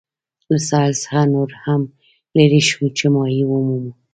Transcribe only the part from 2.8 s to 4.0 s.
چې ماهي ومومو.